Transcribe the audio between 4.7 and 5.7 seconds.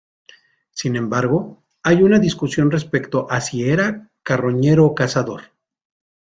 o cazador.